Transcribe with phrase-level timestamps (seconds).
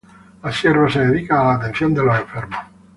[0.41, 2.59] Las siervas se dedican a la atención de los enfermos.